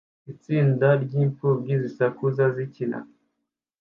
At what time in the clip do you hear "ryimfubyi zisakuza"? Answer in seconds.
1.03-2.43